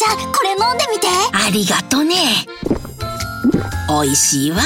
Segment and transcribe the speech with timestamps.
[0.00, 1.08] ちゃんこれ飲んでみて。
[1.30, 2.16] ありがとね。
[3.86, 4.62] 美味しいわ。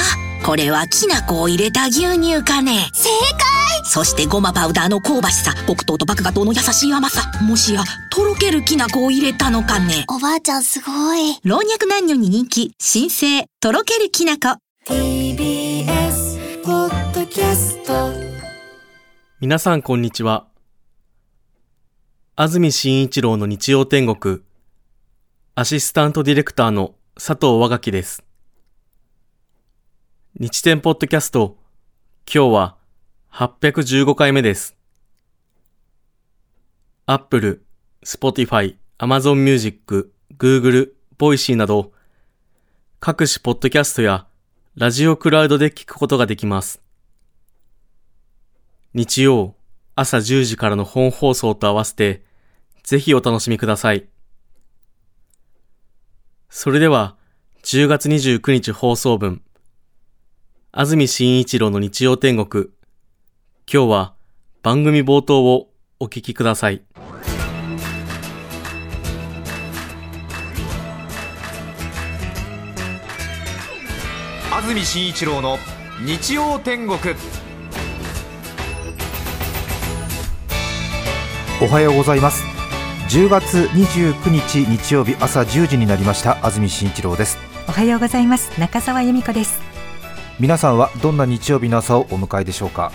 [0.46, 2.88] これはきな粉を入れた牛乳かね。
[2.94, 3.84] 正解。
[3.84, 5.52] そしてごまパウダーの香ばしさ。
[5.66, 7.32] 黒糖と麦芽糖の優しい甘さ。
[7.42, 10.04] もしやとろけるきな粉を入れたのかね。
[10.08, 11.40] おばあちゃんすごい。
[11.42, 12.72] 老若男女に人気。
[12.78, 14.56] 新生とろけるきな粉。
[14.86, 17.92] TBS ポッドキャスト。
[19.40, 20.46] 皆さんこんにちは。
[22.36, 24.42] 安住紳一郎の日曜天国、
[25.56, 28.24] アシスタントディレクターの佐藤和垣です。
[30.34, 31.56] 日天ポッドキャスト、
[32.26, 32.76] 今日は
[33.30, 34.76] 815回目です。
[37.06, 37.64] Apple、
[38.04, 41.92] Spotify、Amazon Music、Google、Voicy など、
[42.98, 44.26] 各種ポッドキャストや
[44.74, 46.82] ラジオクラウドで聞くことができます。
[48.92, 49.54] 日曜
[49.94, 52.24] 朝10時からの本放送と合わせて、
[52.82, 54.08] ぜひお楽しみください。
[56.56, 57.16] それでは、
[57.64, 59.42] 10月29日放送分、
[60.70, 62.66] 安住紳一郎の日曜天国。
[63.70, 64.14] 今日は
[64.62, 66.84] 番組冒頭をお聞きください。
[74.52, 75.58] 安住紳一郎の
[76.06, 77.16] 日曜天国
[81.60, 82.53] おはようございます
[83.14, 86.44] 10月29日日曜日朝10時になりました。
[86.44, 87.38] 安住紳一郎です。
[87.68, 88.58] おはようございます。
[88.58, 89.60] 中澤由美子です。
[90.40, 92.90] 皆さんはどんな日曜日の朝をお迎えでしょうか？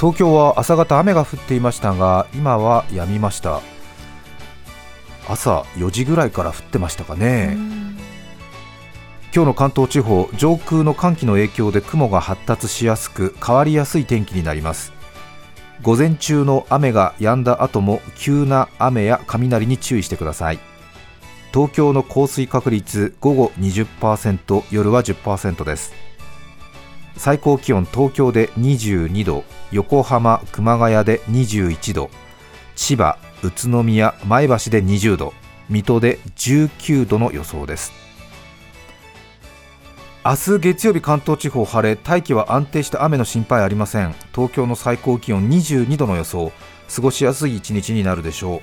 [0.00, 3.60] 東京は朝方雨が降っていましたが今は止みました。
[5.28, 7.58] 朝4時ぐらいから降ってましたかね。
[9.34, 14.93] 今日の関東地方上空の寒気の影響で雲が発達しやすく変わりやすい天気になります
[15.84, 20.58] 午前中の雨が止んだ後も急な雨や雷に注意してください。
[21.52, 25.92] 東京の降水確率午後20%夜は10%です。
[27.18, 32.10] 最高気温東京で22度横浜熊谷で21度
[32.74, 35.34] 千葉宇都宮前橋で20度
[35.68, 38.03] 水戸で19度の予想です。
[40.26, 44.14] 明日月曜日関東地方晴れ大気は安定して雨の心配ありません。
[44.34, 46.50] 東京の最高気温22度の予想。
[46.94, 48.60] 過ごしやすい一日になるでしょう。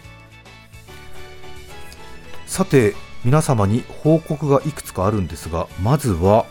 [2.47, 6.47] さて皆様に報告がいくつかあるんですがまずは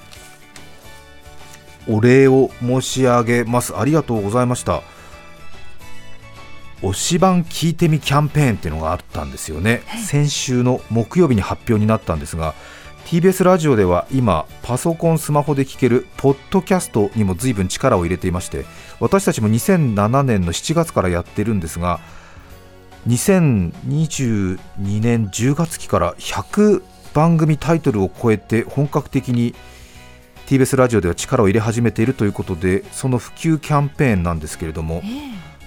[1.89, 3.77] お礼を申し上げます。
[3.77, 4.81] ありがとうございました。
[6.83, 12.55] 推し版聞いてみキャンペーンっていうのがあったんですよね、先週の木曜日に発表になったんですが
[13.07, 18.65] TBS ラジオでは今パソコンスマホで聞けるポッドキャストにも随分力を入れていまして
[19.01, 22.01] 私たちも2007年の7月からやってるんですが
[23.09, 24.59] 2022
[25.01, 26.83] 年10月期から100
[27.15, 29.55] 番組タイトルを超えて本格的に
[30.47, 35.03] TBS ラジオでは力を入れ始めているということでその普及キャンペーンなんですけれども、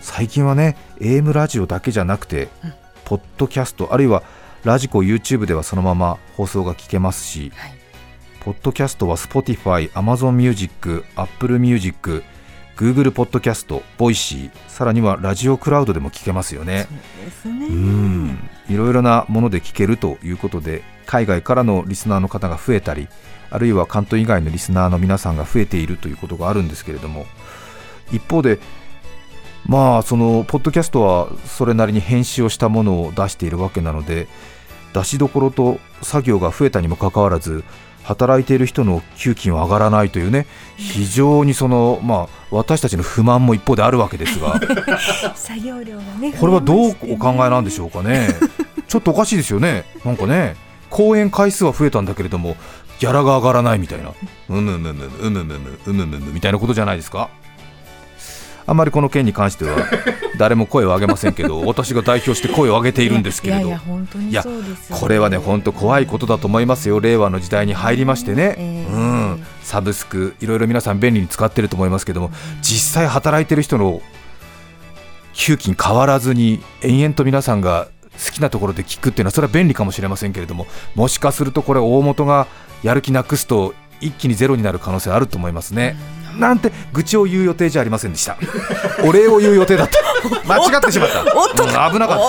[0.01, 2.49] 最近はね AM ラジオだけじゃなくて、
[3.05, 4.23] ポッドキャストあるいは
[4.63, 7.51] ラジコ YouTube ではそのまま放送が聞けますし、
[8.39, 12.23] ポッドキャストは Spotify、Amazon Music、Apple Music、
[12.77, 16.87] Google ポッドキャスト、Voicy、さらにはラジオクラウドでも聞けますよね。
[17.45, 23.09] うん、いろいろなもので聞けるということで、海外からのリスナーの方が増えたり、
[23.49, 27.25] あるいは関東以外のリスナーの皆さんが増えているということがあるんですけれども、
[28.13, 28.59] 一方で、
[29.65, 34.27] まあそのポッドキャストはそれなりに編集をしたものを出しているわけなので
[34.93, 37.63] 出しどころと作業が増えたにもかかわらず
[38.03, 40.45] 働いている人の給金は上がらないというね
[40.77, 44.59] 非常にそのまあ私たちの不満も一方であるわけですが。
[45.35, 48.27] 作業量がねこれはどうお考えなんでしょうかね。
[48.87, 49.85] ちょっとおかしいですよね。
[50.05, 50.55] なんかね
[50.89, 52.57] 公演回数は増えたんだけれども
[52.99, 54.11] ギャラが上がらないみたいな。
[54.49, 57.29] うむむむうむむむうむむむみたいなことじゃないですか
[58.65, 59.77] あんまりこの件に関しては
[60.37, 63.67] 誰も声を上げませんけど私が代表して声を上げているんですけれど。
[63.67, 64.45] いや
[64.89, 66.99] これはね本当怖いことだと思いますよ。
[66.99, 68.93] 令和の時代に入りましてね、ええ。
[68.93, 72.31] うん、サブスクいろいろ皆さん便利に使ってると思いますけども。
[72.61, 74.01] 実際働いてる人の
[75.33, 80.67] 給金変わらずに延々と皆さんが好きなところで聞くっていうのはそれは便利かもしれませんけれども。
[80.95, 82.47] もしかするとこれ大元が
[82.83, 85.95] やる気なくすと一気にゼロになる可能性あると思いますね。
[86.37, 88.37] なんて愚痴を言う予定じゃありませんでした。
[89.05, 89.99] お礼を言う予定だった。
[90.47, 91.21] 間違ってしまった。
[91.21, 92.19] うん危なかっ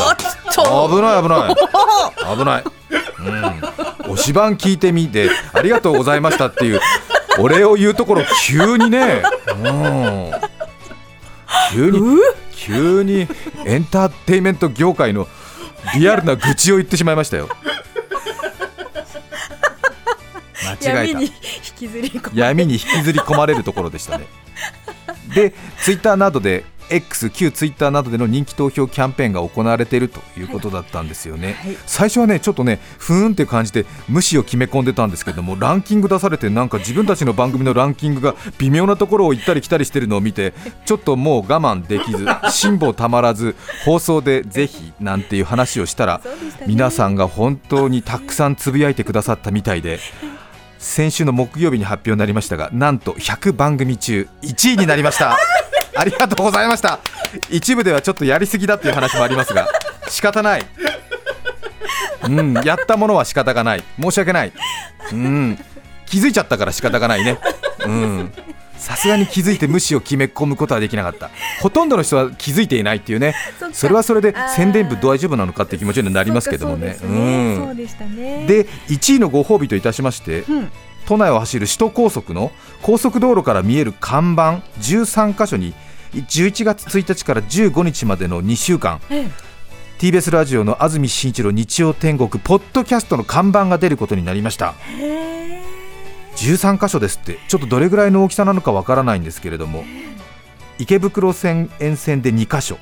[0.54, 0.62] た。
[0.62, 2.36] 危ない危ない。
[2.36, 2.64] 危ない。
[4.06, 4.12] うん。
[4.12, 6.80] おしばん聞いてみてありがとうございましたっていう
[7.38, 9.22] お礼を言うところ急にね。
[9.48, 10.32] うん。
[11.72, 12.00] 急に
[12.56, 13.26] 急に
[13.64, 15.26] エンターテインメント業界の
[15.94, 17.48] リアルな愚痴を言ってしまいましたよ
[20.64, 20.90] 間違えた。
[20.90, 21.30] 闇に引
[21.76, 24.26] きずり込まれ闇に引きずり込まれるところでしたね。
[25.34, 31.76] でツイッターなどで X 旧ツイッターなどでの人気投票キャンペーンが行われているということだったんですよね、はい。
[31.86, 40.52] 最初はねちょっとねふーんって感じで無視を決め込んでたんですけども ランキング出されてなんか自分たちの番組のランキングが微妙なところを行ったり来たりしてるのを見て
[40.84, 46.20] ちょっともう我慢できず 辛抱たまらず放送でぜひなんていう話をしたら
[46.66, 50.00] 皆さんが本当にたくさんつぶやいてくださったみたいで
[50.84, 55.36] 先週の木曜日に発表になりましたがなんと100番組中1位になりました。
[55.96, 57.00] ありがとうございました。
[57.48, 59.66] 一部ではちょっとやりすぎだっていう話もありますが
[60.08, 60.66] 仕方ない。
[62.24, 63.84] うんやったものは仕方がない。
[63.98, 64.52] 申し訳ない。
[65.10, 65.58] うん。
[66.04, 67.38] 気づいちゃったから仕方がないね。
[67.86, 68.32] うん
[68.84, 71.30] さすがに気づいて無視を決め込むことはできなかった。
[71.62, 73.34] ほとんどの人は気づいていないっていうね。
[73.72, 76.88] それはそれで宣伝部大丈夫なのかっていう気持ちになりますけどもね。
[76.88, 77.66] ですねうん。
[77.66, 78.46] そうでしたね。
[78.46, 80.70] で1位のご褒美といたしまして、うん。
[81.06, 82.52] 都内を走る首都高速の
[82.82, 85.74] 高速道路から見える看板13箇所に
[86.12, 89.28] 11月1日から15日までの2週間え
[89.98, 94.74] TBS ラジオの安住紳一郎日曜天国ポッドキャストの看板が出ることになりました
[96.36, 99.84] 13箇所ですってちょっとどれぐらいの大きさなのかわからないんですけれども
[100.78, 102.78] 池袋線沿線で2箇所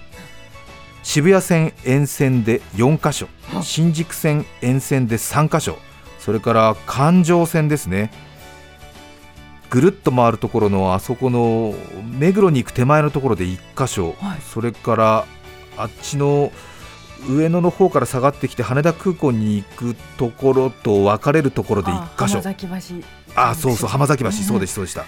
[1.03, 3.29] 渋谷線沿線で4箇所
[3.63, 5.77] 新宿線沿線で3箇所
[6.23, 8.13] それから環状線ですね。
[9.71, 11.75] ぐるっと回るところのあそこの
[12.17, 14.41] 目黒に行く手前のところで1箇所、はい。
[14.41, 15.27] それから
[15.77, 16.53] あっちの
[17.29, 22.41] 上野の方から下がってきて羽田空港に行くところと分かれるところで1箇所。
[22.41, 23.07] 浜崎橋。
[23.35, 25.05] あそうそう浜崎橋、んそうでしたそうでした。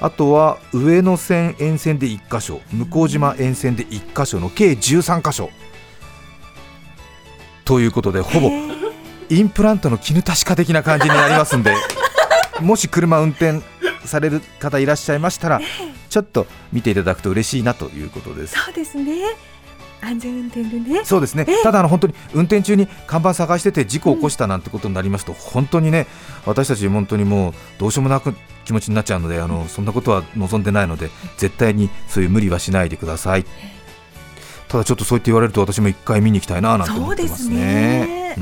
[0.00, 5.50] あとは上野線沿線で1箇所向島沿線で1箇所の計13箇所。
[7.64, 8.50] ということでほぼ
[9.28, 11.74] インプラントの絹確か的な感じになりますんで
[12.60, 13.60] もし車運転
[14.04, 15.60] される方いらっしゃいましたら
[16.08, 18.54] ちょっと見ていただくと嬉しいなということです。
[18.54, 19.14] そうですね
[20.00, 21.04] 安全運転でね。
[21.04, 21.46] そうですね。
[21.62, 26.06] ただあの本当に運転中に看板探してて事故を起こしたなんてことになりますと、本当にね
[26.44, 28.34] 私たち本当にもうどうしようもなく
[28.64, 33.44] 気持ちになっちゃうのであのそんなことは望んでないので絶対にそういう無理はしないでください。
[34.68, 38.34] ただちょっとそう言って言われると私も一回見に行きたいななんて思ってますね。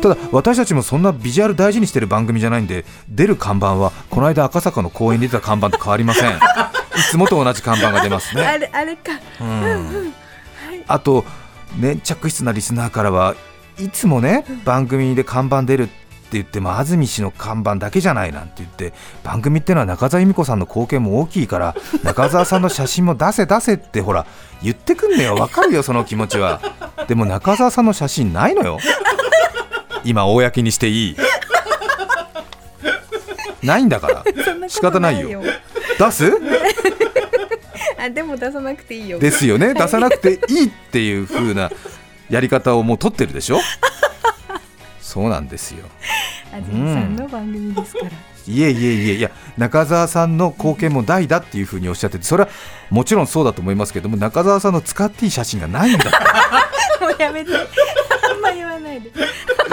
[0.00, 6.30] ただ私たちもそんなビジュアル大事にしてる番組じゃないんで出る看板はこの間赤坂の公園に出た看板と変わりません。
[6.96, 8.42] いつもと同じ看板が出ますね。
[8.42, 9.12] あれあれか。
[9.40, 10.14] うん
[10.86, 11.24] あと
[11.78, 13.34] 粘着質なリスナーからは
[13.78, 15.92] いつもね番組で看板出るって
[16.32, 18.92] 言っても安住氏の看板だけじゃないなんて言って
[19.24, 21.74] 番組ってのは中澤由美子さんの貢献も大きいから
[22.04, 24.26] 中澤さんの写真も出せ出せってほら
[24.62, 25.34] 言ってくんねよ。
[25.34, 26.60] わかるよその気持ちは。
[27.08, 28.78] でも中澤さんの写真ないのよ。
[30.04, 31.16] 今公にしていい。
[33.62, 34.24] ないんだから。
[34.68, 35.42] 仕方ないよ。
[35.98, 36.32] 出す？
[38.00, 39.18] あでも出さなくていいよ。
[39.18, 39.74] ですよね。
[39.74, 41.70] 出さなくていいっていう風な
[42.28, 43.58] やり方をもう取ってるでしょ？
[45.00, 45.84] そうなんですよ。
[46.52, 48.06] 安住さんの番組ですから、
[48.48, 49.14] いえいえいえ。
[49.14, 52.48] いや中澤さんの貢献も大だっていう風におっしゃっててそれは
[52.90, 56.04] もちろんそうだと思いますけども中澤さんの使っていい写真がないんだ
[57.00, 57.50] もうやめて。
[58.30, 59.10] あんま言わないで。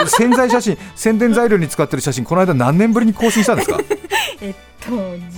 [0.07, 3.79] 宣材写真宣伝材料に使ってる写真この間何年ぶりに更新したんですか？
[4.41, 4.91] えっと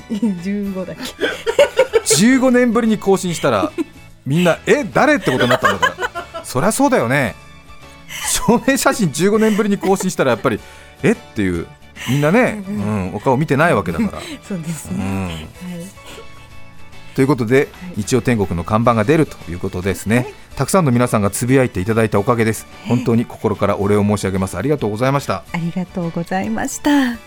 [0.09, 0.15] じ
[0.49, 3.71] 15だっけ15年ぶりに更新したら
[4.25, 6.45] みんなえ誰ってことになったんだから。
[6.45, 7.35] そりゃそうだよね。
[8.31, 10.59] 証明写真15年ぶりに更新したらやっぱり
[11.03, 11.67] えっていう
[12.09, 15.85] みんなね、うん、お顔見てないわけだから、そうですね、うん、はい。
[17.15, 20.33] ということで日曜天国の看板が出るということですね。
[20.55, 22.65] たくさんの皆さんがつぶやいていただいたおかげです。
[22.87, 24.57] 本当に心からお礼を申し上げます。
[24.57, 25.43] ありがとうございました。
[25.51, 27.17] ありがとうございました。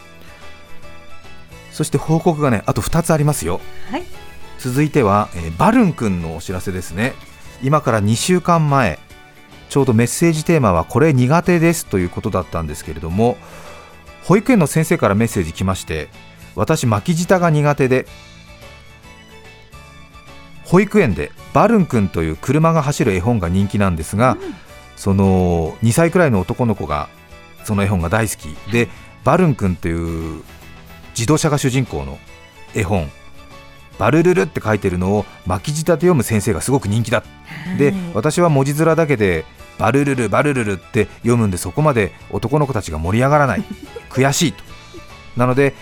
[1.71, 3.61] そして報告がねあと2つありますよ。
[3.91, 4.05] はい
[4.63, 7.15] 続いては、えーバルン君のお知らせですね。
[7.65, 9.01] 今から2週間前
[9.69, 13.37] ちょうどメッセージテーマはこれ苦手ですということだったんですけれども
[14.25, 16.09] 保育園の先生からメッセージ来まして
[16.55, 18.07] 私巻き舌が苦手で
[20.65, 24.39] 保育園でバルン君という車が走る絵本が人気なんですが、
[24.97, 27.09] その2歳くらいの男の子が
[27.65, 28.49] その絵本が大好き。
[28.73, 28.89] で
[29.23, 30.43] バルン君という
[31.11, 32.19] 自動車が主人公の
[32.75, 33.11] 絵本
[33.99, 37.23] バルルルって書いてるのを巻き舌で読む先生がすごく人気だ。
[37.79, 37.95] ではい。
[38.15, 39.45] 私は文字面だけで
[39.79, 43.65] バルルルバルルルって読むんでそこまで男の子たちが盛り上がらない。
[44.11, 44.63] 悔しいと。
[45.37, 45.75] なので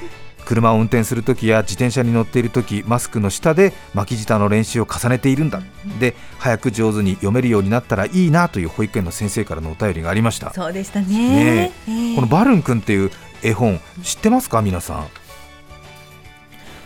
[0.45, 5.61] 車を運転するときや自転車に乗っているときマスクの下で巻き舌の練習を重ねているんだ。
[6.01, 13.11] で早く上手に読めるようになったらいいなという保育園の先生からのお便りがありましたそうでしたねねええこのバルンくんっていう
[13.43, 15.07] 絵本知ってますか皆さん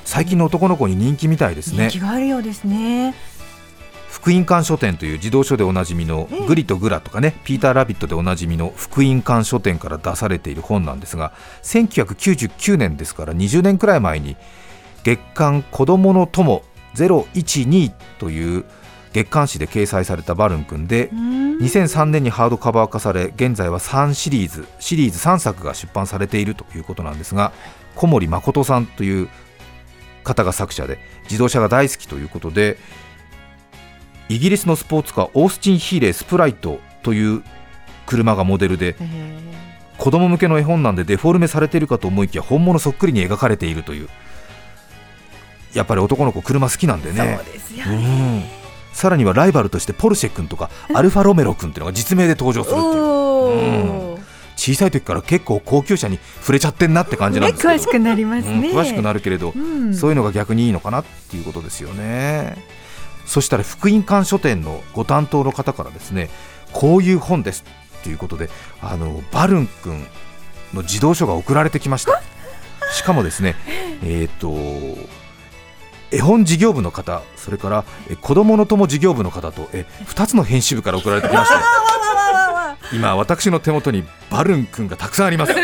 [0.04, 1.88] 最近の男の子に人気みたいですね。
[1.88, 3.14] 人気があるようですね。
[4.24, 14.36] 福音館書店という児童書でおなじみのグリとグラとかねピーター・ラビットでおなじみの福音館書店から出されている本なんですが1999年ですから20年くらい前に
[15.02, 16.62] 月刊子どもの友
[16.94, 18.64] 012という
[19.12, 27.52] 月刊誌で掲載されたバルン君で2003年にハードカバー化され現在は3シリーズシリーズ3作が出版されているということなんですが
[27.94, 29.28] 小森誠さんという
[30.24, 32.78] 方が作者で自動車が大好きということで
[34.28, 37.44] イギリスのスポーツカーオースティン・ヒーレー・スプライトという
[38.06, 38.96] 車がモデルで
[39.98, 44.08] 子供向けの絵本なんでデフォルメされているかと思いきや本物そっくりに描かれているという。
[45.74, 47.38] やっぱり男の子車好きなんでね。
[48.92, 54.13] さらにはライバルとしてポルシェ君とかアルファロメロ君っていうのが実名で登場するっていう
[54.64, 58.70] 小さい時から結構高級車に触れちゃってんなって感じなんねですけど、詳しくなりますね。
[58.70, 59.94] うん詳しくなるけれど、うん。
[59.94, 62.56] そういうのが逆にいいのかなっていうことですよね。
[63.26, 66.30] そしたら福音館書店のご担当の方からですね
[66.72, 67.64] こういう本です
[68.00, 68.48] っていうことで
[68.80, 70.06] あのバルン君
[70.72, 72.22] の児童書が送られてきました。
[72.94, 73.56] しかもですね
[74.02, 74.54] えっ、と
[76.10, 81.54] 絵本事業部の方それからえ子どもの友事業部の方とえ2つの編集部から送られてきまして
[82.92, 85.52] 今私の手元にバルン君がたくさんあります。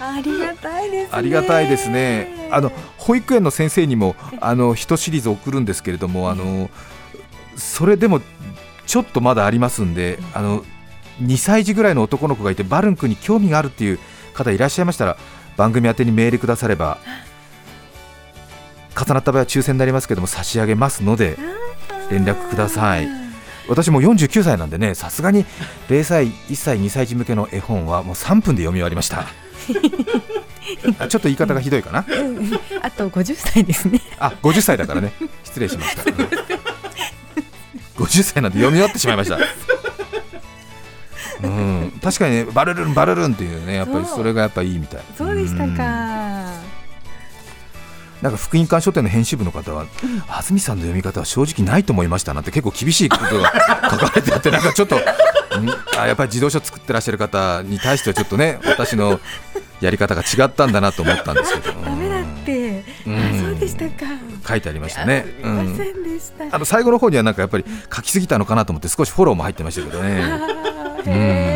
[0.00, 1.10] ありがたいですね。
[1.12, 2.48] ありがたいですね。
[2.50, 6.70] あの保育園の先生にもあの一シリーズ送るんですけれども、あの
[7.56, 8.20] それでも
[8.86, 10.64] ちょっとまだありますんで、あの
[11.22, 13.98] 2歳児ぐらいの男の子がいてバルン君に興味があるっていう
[14.34, 15.16] 方いらっしゃいましたら
[15.56, 16.98] 番組宛てにメールくだされば
[18.96, 21.36] 重なった場合は抽選になりますけども差し上げますので
[22.10, 23.27] 連絡ください。
[23.68, 25.44] 私も49歳なんでね、さすがに
[25.88, 29.26] 0歳、1歳、2歳児向けの絵本はもう3分で読み終わりました。
[30.98, 32.04] あちょっと言い方がひどいかな。
[32.82, 35.12] あと50歳ですねあ、50歳だからね。
[35.44, 36.02] 失礼しました。
[37.96, 39.38] 50歳なんで読み終わってしまいました。
[41.42, 45.00] うん、確かにね、バルルン、バルルンっていうね、やっぱりそれがやっぱいいみたい。
[45.16, 46.07] そうでしたうんか
[48.22, 49.86] なんか福音館書店の編集部の方は、
[50.28, 53.52] 安住さんの読み方は正直ないと思いましたなんて結構厳しいことが
[53.90, 55.00] 書かれてあって、なんかちょっと、ん
[55.98, 59.20] あやっぱり自動車作ってらっしゃる方に対してはちょっとね、私の
[59.80, 62.84] やり方が違ったんだなと思ったんですけど、ダメだって。
[63.06, 63.16] うん。
[63.16, 64.06] あそうでしたか。
[64.48, 65.24] 書いてありましたね。
[65.42, 66.56] あすみませんでした。
[66.56, 70.22] あの最後の方にはなんかやっぱり書きすぎたのかなと思って少しフォローも入ってましたけどね。
[71.06, 71.47] へー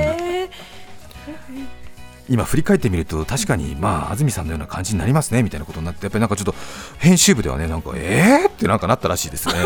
[2.33, 6.55] 今振り返ってみると確かにまあ安住さんのような感じになりますねみたいなことになってやっぱりなんかちょっと
[6.99, 8.49] 編集部ではねなんかえー？
[8.49, 9.55] ってなんかなったらしいですね。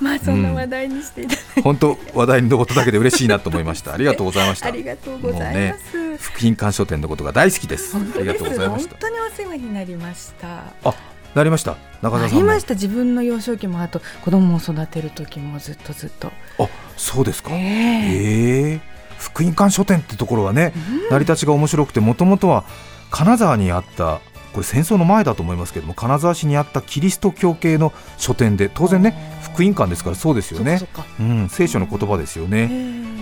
[0.00, 3.92] まあそんな話題にしていただいて本当話題に上っただけで嬉しいなと思いました。
[3.92, 4.66] ありがとうございました。
[4.68, 7.96] ありがとうございます、ね福音館書店のことが大好きです。
[7.96, 8.98] ありがとうございました本。
[9.00, 10.94] 当にお世話になりましたあ、
[11.34, 11.76] なりました。
[12.02, 12.42] 中あ澤さんも。
[12.42, 16.68] りました自分の幼少期もあと子供を育てる時もずっとずっとあ、
[16.98, 17.52] そうですか。
[17.52, 18.80] ええええ
[19.20, 20.72] 福音館書店ってところはね、
[21.10, 22.64] 成り立ちが面白くてもともとは
[23.10, 24.20] 金沢にあった
[24.52, 30.80] これ戦争の前だと思いますけども金沢市にあったキリスト教系の書店で当然ね福音館ですからそうですよね。
[31.20, 32.68] うん、聖書の言葉ですよね、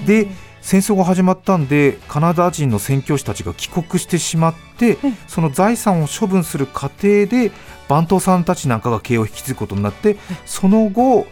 [0.07, 0.28] で
[0.61, 5.17] 戦争が始まったんでカナダ人の宣教師たちが帰国してしまって、うん。
[5.26, 7.52] その財産を処分する過程で
[7.88, 11.26] 番頭さんたちなんかが経営を引き継ぐことになって、その後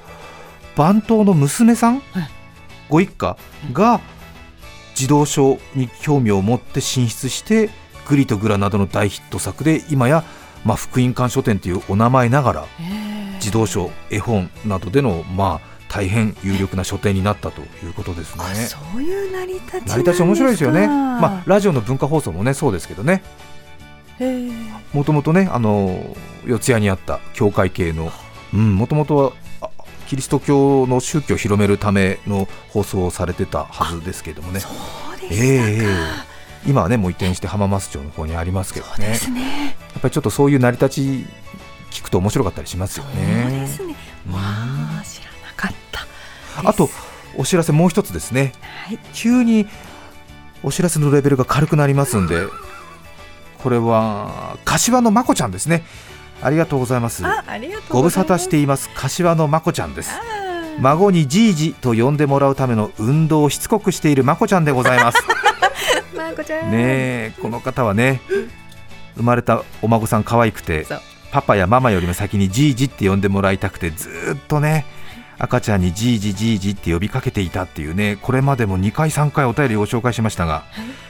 [0.77, 2.03] 番頭の娘さん、
[2.89, 3.37] ご一家
[3.73, 4.01] が
[4.97, 7.71] 児童書に興味を持って進出して
[8.09, 10.25] 「グリとグラ」などの大ヒット作で今や、
[10.65, 12.65] まあ、福音館書店というお名前ながら
[13.39, 18.45] 児童書絵本などでのまあ大変有力な書店になったということですね。
[18.45, 20.87] あそういう成り立ちなんですか成り立ち面白いですよね。
[20.89, 23.23] まあラジオの文化放送もねそうですけどね。
[24.93, 28.11] もともとねあの四谷にあった教会系の、
[28.55, 29.46] うんもともとはあ
[30.07, 34.61] キリスト教の宗教を広めるための放送をされてたはずですけどもね。
[34.61, 36.37] そうでええしたか、ええ
[36.67, 39.19] 今はねもう移転して浜松町の方にありますけどね。
[39.31, 41.27] ねやっぱりちょっとそういう成り立ち
[41.91, 43.61] 聞くと面白かったりしますよそうね。
[43.61, 43.95] ですね
[44.31, 46.91] わあ知らなかったあと
[47.37, 48.53] お知らせもう一つですね。
[48.85, 49.69] はい急に
[50.63, 52.47] お知らせのレベルが軽くなりますんで
[53.59, 55.85] これは柏のまこちゃんですね
[56.43, 57.23] ありがとうございます。
[57.89, 58.91] ご無沙汰しています。
[58.95, 60.11] 柏のまこちゃんです。
[60.81, 65.19] 孫にじいじと呼んでもらうための運動をしつこくしているまこちゃんでございます。
[66.15, 66.71] まこちゃん。
[66.71, 68.21] ねえこの方はね
[69.17, 70.87] 生まれたお孫さん可愛くて
[71.31, 74.85] パパやママよりも先にじいじって呼んでもらいたくてずーっとね
[75.39, 80.65] 赤ちゃんにじいじじいじって呼びかけていたっていうねこれまでも2回3回お便りをご紹介しましたが、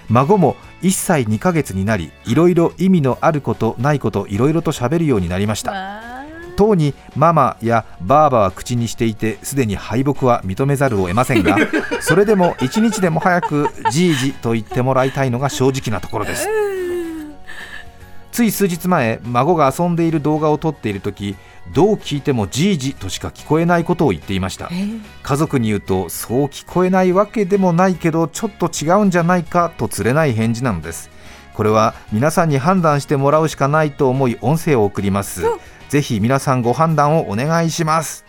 [0.09, 5.73] 孫も1歳2ヶ月になりいろいろ意味のあることないこといろいろと喋るようになりました。
[5.73, 6.17] わ
[6.57, 11.57] とうにママやバーバは口にしていてすでに敗北は認めざるを得ませんが
[12.01, 16.49] それでも一日でも早くじいじと言ってもらいたいのが正直なところです
[18.37, 21.37] つい数日前孫が遊んでいる動画を撮っている時
[21.73, 24.69] どう聞いてもじいじとしか聞こえないことを言っていました。
[25.23, 31.09] 家族に言うとそう聞こえないわけでもないけどちょっと違うんじゃないかとつれない返事なのです。
[31.55, 35.41] これは皆さんに判断してもらうしかないと思い音声を送ります。
[35.89, 38.27] ぜひ皆さんご判断をお願いします。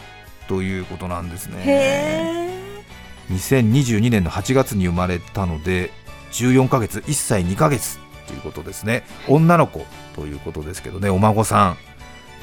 [0.47, 1.63] ということなんですね。
[1.65, 2.83] へ
[3.29, 5.91] 2022年の8月に生まれたので
[6.31, 9.03] 14ヶ月1歳2ヶ月ということですね。
[9.27, 11.09] 女の子ということですけどね。
[11.09, 11.77] お孫さん。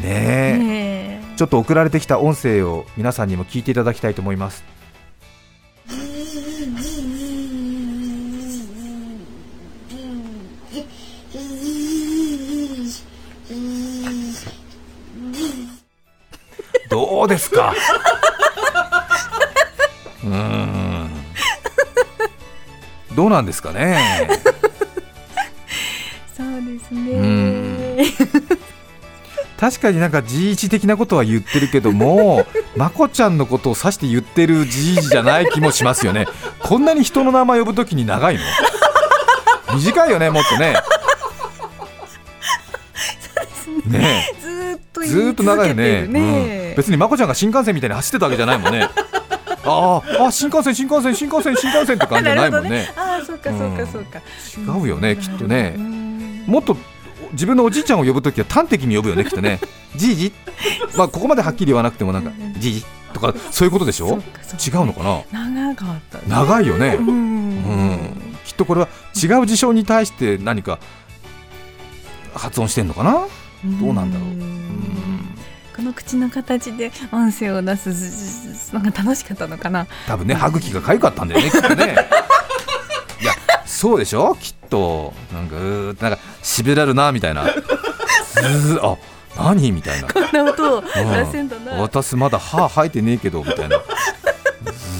[0.02, 0.56] え。
[0.58, 4.64] ねちょっと送られてきた音声を皆さんにも聞いていただきたいと思います。
[16.88, 17.74] どうですか？
[20.22, 21.10] うーん。
[23.16, 24.28] どうなんですかね？
[26.78, 28.04] ですうね
[29.58, 32.44] 確かになんかじいじ的なことは言ってるけども
[32.76, 36.26] まこちゃんのことを指して言ってるじいじじゃない気もしますよね。
[36.60, 38.40] こんなに人の名前呼ぶときに長いの？
[39.76, 40.74] 短いよねもっとね。
[43.86, 44.32] ね。
[44.40, 46.06] ずーっとずーっと長いよね。
[46.08, 48.88] ねうん、別にまこちゃんが新幹線みたいに走ってたわけじゃないもんね。
[49.64, 52.92] あああ新幹線新幹線新幹線新幹線って感じじゃないもんね。
[52.96, 54.20] ああそうかそうかそうか
[54.58, 55.74] 違うよねきっとね。
[55.76, 55.93] うん
[56.46, 56.76] もっと
[57.32, 59.58] 自分のおじいちゃんを呼ぶときは端的に呼ぶよねきっとね。
[59.96, 60.32] じいじ？
[60.96, 62.84] まあここまではっきり言わなくてもなんかじいじ？
[63.12, 64.18] とかそういうことでしょ？
[64.66, 65.48] 違うのかな？
[65.52, 66.24] 長かったね。
[66.28, 66.96] 長いよね。
[66.98, 67.60] ううん。
[67.92, 70.78] んきっとこれは違う事象に対して何か
[72.34, 73.26] 発音してんのかな？
[73.80, 74.28] どうなんだろう。
[74.28, 75.28] うん。
[75.74, 79.86] この口の形で音声を出すのが楽しかったのかな？
[80.06, 81.96] 多分ね歯茎が痒かったんだよねきっとね
[83.74, 84.36] そうでしょ？
[84.36, 85.12] きっと。
[85.32, 87.44] なんかうーってなんかしびれるなみたいな。
[88.34, 88.96] ずーあ
[89.36, 89.72] 何？
[89.72, 90.08] みたいな。
[90.08, 91.32] こんな音を出うん。
[91.32, 91.72] せんだな。
[91.82, 93.78] 私まだ歯生えてねえけどみたいな。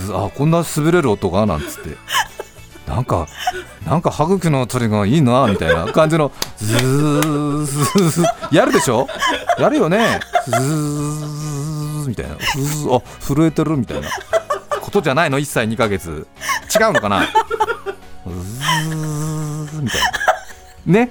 [0.07, 1.47] ずーあこんな滑れる音が？
[1.47, 1.97] なんつって。
[2.89, 3.27] なんか
[3.87, 5.87] なんか歯茎の取りがいいなみたいな。
[5.93, 9.07] 感じのズーズーやるでしょ？
[9.59, 10.21] やるよね。
[10.49, 12.35] ズーみたいな。
[12.37, 14.09] ズーあ震えてるみたいな。
[14.81, 16.27] ことじゃないの？1歳2ヶ月。
[16.79, 17.21] 違うのかな？
[17.23, 20.01] ズーみたい
[20.87, 20.93] な。
[20.93, 21.11] ね。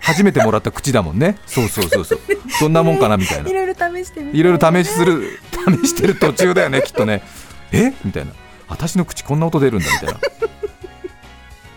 [0.00, 1.38] 初めてもらった口だもんね。
[1.46, 2.20] そうそうそうそう。
[2.60, 3.48] どんなもんかなみたいな。
[3.48, 5.38] いろいろ試してみていろいろ試しする
[5.82, 7.22] 試してる途中だよねきっとね。
[7.70, 7.92] え？
[8.04, 8.32] みたいな。
[8.68, 10.14] 私の口こんな音出るんだみたいな。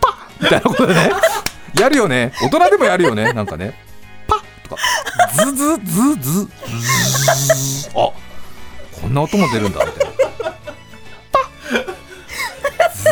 [0.00, 0.08] パ
[0.40, 0.42] ッ！
[0.42, 1.10] みたいなことでね。
[1.78, 2.32] やるよね。
[2.42, 3.32] 大人でもやるよね。
[3.32, 3.74] なんかね。
[4.26, 4.40] パッ！
[4.68, 4.82] とか。
[5.44, 7.90] ズズズズズズ。
[7.94, 8.10] あ。
[9.00, 10.12] こんな音も出るんだみたいな。
[11.32, 11.40] パ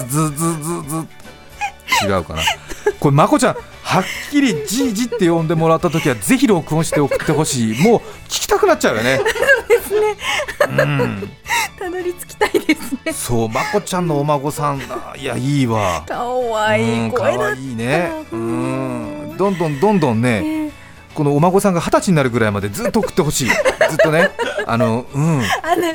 [0.00, 0.08] ッ！
[0.08, 1.06] ズズズズズ
[2.02, 2.42] 違うかな。
[3.00, 7.82] これまこちゃんはっきりじいじって呼んでもらった時はぜひ録音して送ってほしい。
[7.82, 9.20] もう聞きたくなっちゃうよね。
[10.68, 11.30] うん。
[11.78, 13.12] たどり着きたいですね。
[13.12, 14.78] そうまこちゃんのお孫さん。
[14.88, 16.02] だいやいいわ。
[16.06, 17.10] かわいい。
[17.12, 18.10] か声だっわいいね。
[18.32, 19.34] ううん。
[19.34, 20.63] んどんどんどんどんねね
[21.14, 23.48] このお孫さんが二十歳になるぐらいまでずっと送ってほしい。
[23.48, 24.30] ずっとね。
[24.66, 25.42] あのうん。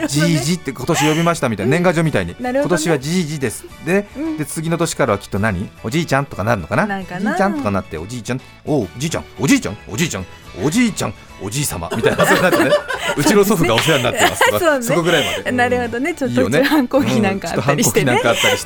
[0.07, 0.29] じね。
[0.29, 1.71] いじって今年呼びましたみたいな。
[1.71, 2.51] 年賀状みたいに、ね。
[2.51, 3.65] 今年はじいじです。
[3.85, 4.37] で,、うん。
[4.37, 5.69] で次の年からはきっと何？
[5.83, 6.85] おじいちゃんとかなるのかな？
[6.85, 7.31] なんかな。
[7.31, 8.41] おじいちゃんとかなっておじいちゃん。
[8.65, 9.25] おじいちゃん。
[9.39, 9.77] おじいちゃん。
[9.91, 10.25] おじいちゃん。
[10.63, 11.13] おじいちゃん。
[11.41, 12.25] おじい様みたいな。
[12.25, 12.71] そうなってね。
[13.17, 14.59] うちの祖父がお世話になってますとか。
[14.59, 14.85] そうね。
[14.85, 16.13] そこぐらいまで、なるほどね。
[16.13, 16.59] ちょっいいよね。
[16.59, 18.21] と反抗期なんかあったりしてね。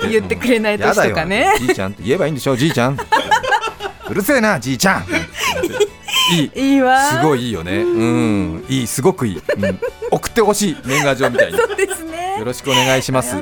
[0.09, 1.45] 言ってくれない年とかね。
[1.45, 1.51] よ。
[1.59, 2.97] じいちゃんって言えばいいんでしょじいちゃん。
[4.09, 5.05] うるせえなじいちゃん
[6.31, 6.51] いい。
[6.55, 7.01] いいわ。
[7.01, 7.81] すごいいいよね。
[7.81, 8.65] うん。
[8.69, 9.79] いいすごくいい、うん、
[10.11, 10.77] 送ってほしい。
[10.85, 11.57] 年賀状みたいに。
[11.57, 12.37] そうですね。
[12.39, 13.35] よろしくお願いします。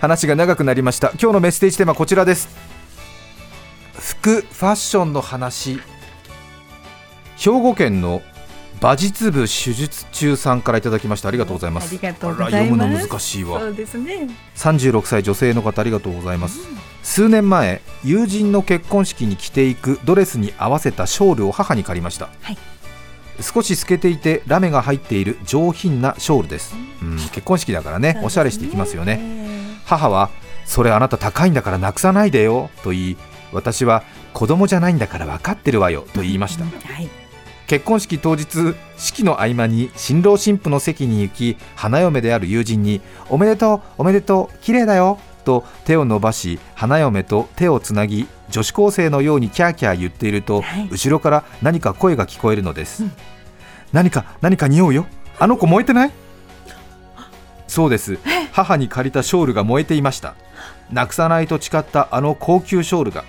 [0.00, 1.12] 話が長くなりました。
[1.20, 2.48] 今日のメッセージテーマはこちらです。
[3.98, 5.80] 服ファッションの話。
[7.36, 8.22] 兵庫県の
[8.80, 11.28] 馬術部手術中さんからいただきました。
[11.28, 11.88] ありがとうございます。
[11.88, 12.78] ありがとうごあざいます。
[12.78, 13.60] ら読むの難しいわ。
[13.60, 14.28] そうですね。
[14.56, 16.60] 36歳女性の方ありがとうございます、
[17.06, 22.58] 数年前友人の結婚式に着ていくドレスに合わせたショールを母に借りました、はい。
[23.40, 29.20] 少し透けていてラメが入っている上品なショールです、うん、結婚式だからねおしゃれしていきますよね。
[29.84, 30.30] 母は
[30.64, 33.16] それあなた高いんだからなくさないでよと言い
[33.52, 34.02] 私は
[34.34, 36.64] 子供じゃないんだから分かってるわよと言いました。
[36.64, 37.08] はい。
[37.68, 50.88] 結婚式当日式の合間に新郎新婦の席に行き花嫁である友人に「おめでとうおめでとう綺麗だよ」と手を伸ばし花嫁と手をつなぎ女子高生のようにキャーキャー言っていると、はい。
[50.90, 53.04] 後ろから何か声が聞こえるのです、
[53.92, 55.06] 何か何か匂うよ？
[55.38, 56.10] あの子燃えてない？
[57.66, 58.18] そうです。
[58.52, 60.34] 母に借りたショールが燃えていました。
[60.90, 63.24] なくさないと誓ったあの高級ショールが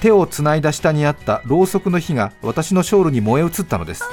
[0.00, 4.04] 手をつないだ下にあったろうそくの火が私のショールに燃え移ったのです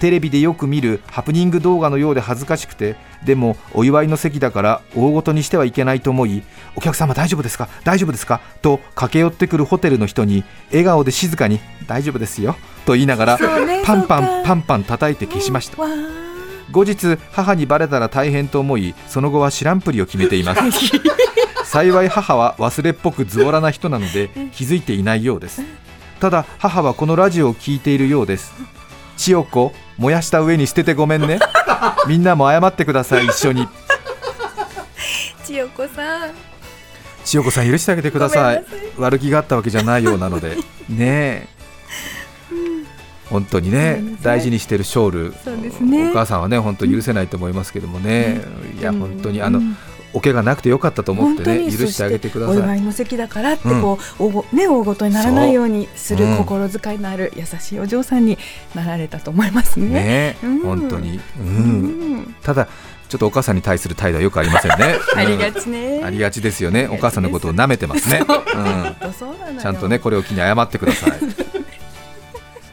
[0.00, 6.42] テレビでよく見るハプニング動画のようで恥ずかしくてでもお祝いの席だから大ごとにしてはいけないと思い
[6.74, 7.68] お客様大丈夫ですか？
[7.84, 8.40] 大丈夫ですか？
[8.62, 13.38] と駆け寄ってくるホテルの人に笑顔で静かに大丈夫ですよと言いながら
[13.84, 15.80] パンパンパンパン叩いて消しました。
[15.80, 15.88] わ
[16.72, 20.60] 後日母にバレたら大変と思いその後は知らんぷりを決めています。
[21.64, 25.62] 幸い母は忘れっぽくズボラな人なので気づいていないようです。
[26.20, 28.52] ただ母はこのラジオを聞いているようです
[29.20, 31.38] 千代子燃やした上に捨ててごめんね。
[32.08, 33.68] みんなも謝ってください一緒に。
[35.44, 36.30] 千代子さん。
[37.26, 38.64] 千代子さん許してあげてください。
[38.96, 40.56] 悪気があったわけじゃないようなので。
[40.88, 41.48] ねえ。
[43.28, 46.10] 本当にね大事にしてるショールね。
[46.10, 48.40] お母さんはね本当許せないと思いますけどもね、
[48.80, 49.76] いや本当にあの、うん
[50.12, 52.56] お怪我なくてよかったと思ってね許してあげてください。
[52.56, 58.38] お祝いの席だからってこう、おごね大ごとにならないようにする心遣いのある優しいお嬢さんに
[58.74, 59.88] なられたと思いますね。
[59.88, 60.60] ね、うん。
[60.60, 62.16] 本当に、う、うん。
[62.20, 62.68] ん、ただ
[63.08, 64.96] ちょっとお母さんに対する態度はよくありませんね。
[65.16, 66.00] ありがうんちね。
[66.04, 66.88] ありがちですよね。
[66.90, 71.59] お母さんのことを舐めてますね、本うん、ちゃんとねこれを機に謝ってください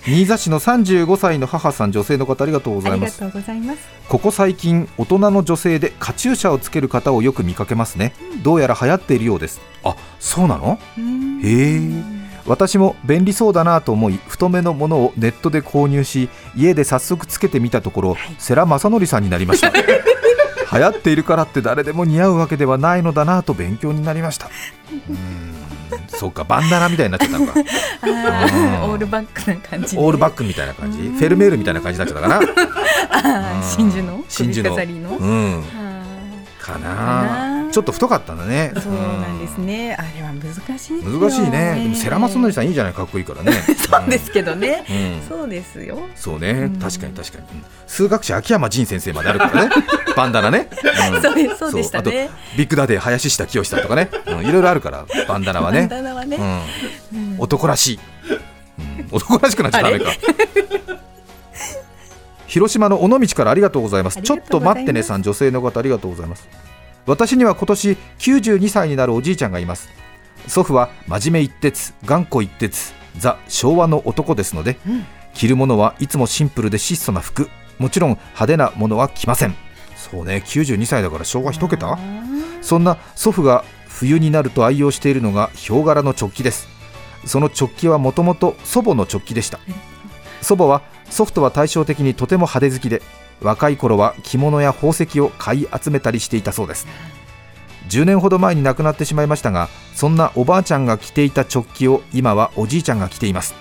[0.08, 3.22] 新座市の35歳の母さん女性の方ありがとうございます。
[3.22, 3.80] ありがとうございます。
[4.08, 9.60] ここ最近大人の女性でカチューシャをつける方をよく見かけますね、どうやら流行っているようです。
[9.84, 10.80] あそうなの？
[10.98, 11.42] うん。
[11.42, 12.18] へえ。
[12.46, 19.74] 私も便利そうだなと思い太めのものをネットで購入し家で早速つけてみたところ、世良正則さんになりました。
[20.72, 24.48] 流行っているからって誰でも似合うわけではないのだなと勉強になりました。
[24.88, 25.67] うーん
[26.08, 27.54] そうかバンダナみたいになっちゃったのか。
[27.60, 30.02] オールバックな感じで。
[30.02, 30.98] オールバックみたいな感じ。
[31.00, 34.24] フェルメールみたいな感じになっちゃったかな真珠の？
[34.28, 35.18] 真珠の。
[35.18, 35.64] うん。
[35.76, 36.04] あ
[36.60, 38.72] かなちょっと太かったんだね。
[38.74, 39.96] ーそうなんですね。
[39.98, 41.04] あれは難しい。
[41.04, 41.76] 難しいね。
[41.84, 43.52] でも世良正則さんいいじゃないかっこいいからね。
[43.52, 44.86] そうですけどね。
[44.90, 45.28] うん。
[45.28, 46.00] そうですよ。
[46.16, 46.80] そうね、うん。
[46.80, 47.66] 確かに確かに、うん。
[47.88, 49.72] 数学者秋山仁先生まであるからね。
[50.16, 50.70] バンダナね、
[51.14, 51.22] うん。
[51.22, 52.30] そうですそうでしたね。
[52.58, 54.46] ビッグダディ林下清さんとかね、うん。
[54.46, 55.82] いろいろあるからバンダナはね。
[55.82, 56.38] バンダナはね。
[57.38, 58.00] 男らしい、
[58.80, 59.08] うん。
[59.12, 60.12] 男らしくなっちゃダメか。
[62.48, 64.22] 広島の尾道からありがとうございます。
[64.22, 66.48] ちょっと待ってねさん女性の方ありがとうございます
[67.08, 69.90] 私には今年92歳になるおじいちゃんがいます。
[70.46, 75.06] 祖父は真面目一徹頑固一徹ザ昭和の男ですので、うん。
[75.34, 77.50] 着るものはいつもシンプルで質素な服。
[77.80, 79.56] もちろん派手なものは着ません。
[79.96, 81.98] そうね92歳だから昭和一桁？
[82.62, 86.68] そんな祖父が冬になると愛用しているのがヒョウ柄の直帰です。
[87.26, 89.60] その直帰はもともと祖母の直帰でした。
[90.42, 93.02] 祖母はソフトは対照的にとても派手好きで
[93.42, 96.88] 若い頃は着物や宝石を買い集めたりしていたそうです。
[97.90, 103.56] 10年ほど前に亡くなってしまいましたがそんなおばあちゃんが着ていた直帰を今はおじいちゃんが着ています。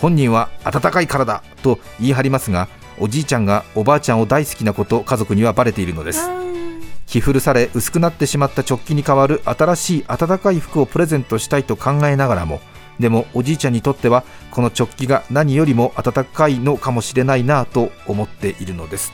[0.00, 2.68] 本人は温かい体と言い張りますが
[3.00, 6.28] おじいちゃんがおばあちゃんを大好きなこと家族にはバレているのです。
[7.06, 12.60] 着古され薄くなってしまった直帰に代わる新しい暖かい服をプレゼントしたいと考えながらも
[12.98, 19.12] でもおじいちゃんにとってはこの直帰が何よりも暖かいのかもしれないなぁと思っているのです。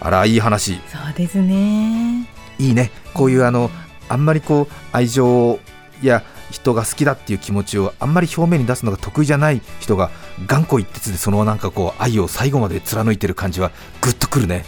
[0.00, 0.80] あらいい話。
[0.92, 2.28] そうですね。
[2.58, 2.90] いいね。
[3.14, 3.70] こういうあの
[4.08, 5.58] あんまりこう愛情
[6.02, 10.10] や人が好きだっていう気持ちをあんまり表面に出すのが得意じゃない人が
[10.46, 14.64] 頑固一徹でそのなんかこう愛を最後まで貫いてる感じはグッとくるね。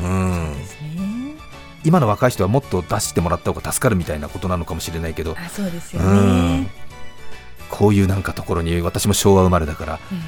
[0.00, 1.34] うんですね。
[1.84, 5.36] 今の若い人はもっと出してもらった方が助かるみたいなことなのかもしれないけど。
[5.38, 6.62] あ、そうですようん。
[6.62, 6.70] ね。
[7.70, 10.22] こういうなんかところに私も昭和生まれだから、うん。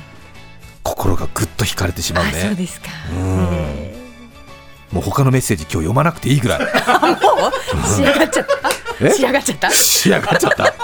[0.83, 2.89] 心がぐっと惹かれてしまうあ、そうねですか。
[3.13, 3.15] う
[4.95, 6.61] もう他のメッセージ今日読まなくていいぐらい。
[6.61, 7.17] ーも
[7.49, 7.53] う？
[7.87, 8.47] 仕上がっちゃっ
[9.01, 9.09] え？
[9.09, 9.15] た。
[9.15, 9.71] 仕上がっちゃった？
[9.71, 10.75] 仕上がっちゃった。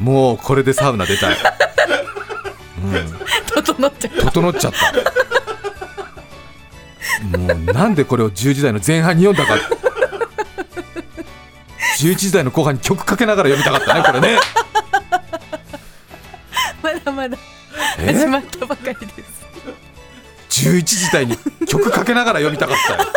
[0.00, 2.92] もうこれでサウナ出たい、うん、
[3.62, 4.22] 整っちゃった。
[4.30, 4.92] 整っちゃった。
[7.38, 9.60] もうなんでこれを10時台の前半に読んだか。
[11.98, 14.40] 11時台の後半に曲かけながら読みたかったねこれね
[18.04, 19.44] 始まったばかりです。
[20.66, 21.36] 11時台に
[21.66, 23.10] 曲かけながら読みたかったよ。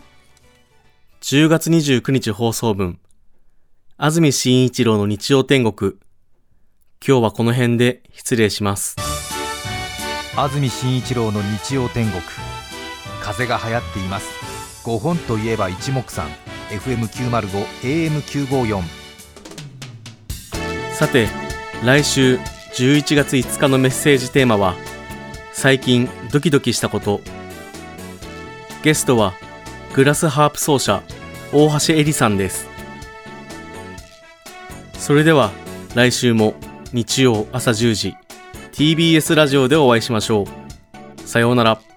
[1.22, 2.98] 10月29日放送分、
[3.96, 5.92] 安住紳一郎の日曜天国。
[7.06, 8.96] 今日はこの辺で失礼します。
[10.36, 12.22] 安住紳一郎の日曜天国。
[13.22, 14.84] 風が流行っています。
[14.84, 16.28] 5本といえば一目散。
[16.70, 18.82] FM905 AM954
[20.94, 21.28] さて、
[21.84, 22.38] 来週
[22.76, 24.74] 11月5日のメッセージテーマは、
[25.52, 27.20] 最近ドキドキしたこと。
[28.82, 29.34] ゲストは、
[29.94, 31.02] グラスハープ奏者、
[31.52, 32.68] 大橋恵里さんです。
[34.94, 35.52] それでは、
[35.94, 36.54] 来週も
[36.92, 38.14] 日曜朝10時、
[38.72, 41.28] TBS ラジオでお会いしましょう。
[41.28, 41.93] さようなら。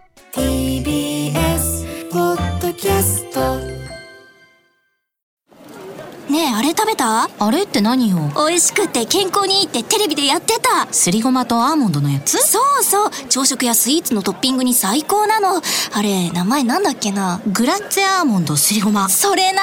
[7.78, 10.92] って何よ美味しくて健康にいいってテレビでやってた。
[10.92, 12.38] すりごまとアーモンドのやつ？
[12.40, 13.12] そうそう。
[13.30, 15.62] 朝食やスイーツのトッピングに最高なの。
[15.94, 17.40] あれ名前なんだっけな？
[17.46, 19.10] グラッツェアーモンドすりごま。
[19.10, 19.62] それな。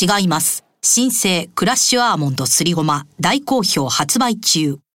[0.00, 0.64] 違います。
[0.82, 3.06] 新生クラッシュアーモンドすりごま。
[3.20, 4.78] 大好評発売中。